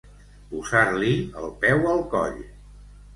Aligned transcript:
Posar-li 0.53 1.11
el 1.41 1.45
peu 1.65 1.85
al 1.91 2.01
coll. 2.15 2.41